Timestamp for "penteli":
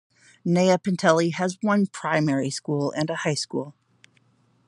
0.79-1.31